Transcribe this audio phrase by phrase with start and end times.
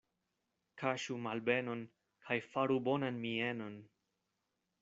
[0.81, 1.85] Kaŝu malbenon
[2.31, 3.81] kaj faru bonan mienon.